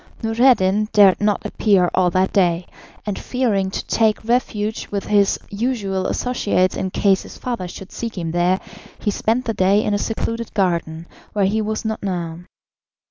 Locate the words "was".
11.61-11.85